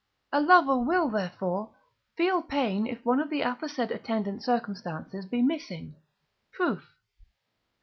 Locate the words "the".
3.29-3.41